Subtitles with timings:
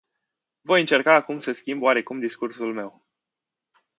[0.61, 3.05] Voi încerca acum să schimb oarecum discursul meu.